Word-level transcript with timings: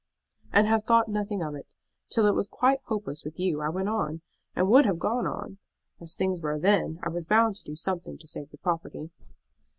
"And 0.51 0.65
have 0.65 0.85
thought 0.85 1.09
nothing 1.09 1.43
of 1.43 1.53
it. 1.53 1.75
Till 2.09 2.25
it 2.25 2.33
was 2.33 2.47
quite 2.47 2.79
hopeless 2.85 3.23
with 3.23 3.37
you 3.39 3.61
I 3.61 3.69
went 3.69 3.87
on, 3.87 4.21
and 4.55 4.67
would 4.67 4.83
have 4.87 4.97
gone 4.97 5.27
on. 5.27 5.59
As 5.99 6.15
things 6.15 6.41
were 6.41 6.57
then, 6.57 6.97
I 7.03 7.09
was 7.09 7.27
bound 7.27 7.57
to 7.57 7.63
do 7.65 7.75
something 7.75 8.17
to 8.17 8.27
save 8.27 8.49
the 8.49 8.57
property." 8.57 9.11